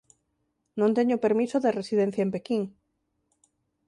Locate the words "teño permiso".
0.97-1.57